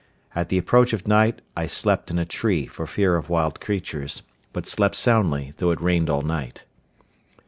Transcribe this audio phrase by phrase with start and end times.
[0.33, 4.23] At the approach of night I slept in a tree, for fear of wild creatures;
[4.51, 6.63] but slept soundly, though it rained all night.